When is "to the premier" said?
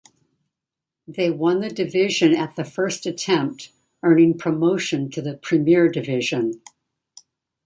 5.11-5.89